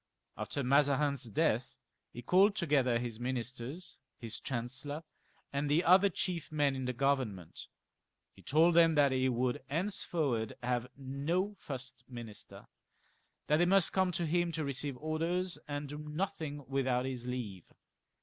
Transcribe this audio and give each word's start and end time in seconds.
After 0.35 0.63
Mazarin's 0.63 1.25
death 1.25 1.77
he 2.11 2.23
called 2.23 2.55
together 2.55 2.97
his 2.97 3.19
ministers, 3.19 3.99
his 4.17 4.39
chancellor,. 4.39 5.03
and 5.53 5.69
the 5.69 5.83
other 5.83 6.09
chief 6.09 6.51
men 6.51 6.75
in 6.75 6.85
the 6.85 6.91
Government. 6.93 7.67
He 8.35 8.41
told 8.41 8.73
them 8.73 8.95
that 8.95 9.11
he 9.11 9.29
would 9.29 9.61
henceforward 9.69 10.55
have 10.63 10.87
no 10.97 11.53
first 11.59 12.03
minister, 12.09 12.65
that 13.45 13.57
they 13.57 13.65
must 13.67 13.93
come 13.93 14.11
to 14.13 14.25
him 14.25 14.51
to 14.53 14.65
receive 14.65 14.97
orders, 14.97 15.59
and 15.67 15.87
do 15.87 15.99
nothing 15.99 16.65
without 16.67 17.05
his 17.05 17.27
leave. 17.27 17.71